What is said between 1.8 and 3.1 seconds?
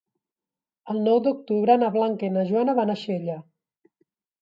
na Blanca i na Joana van a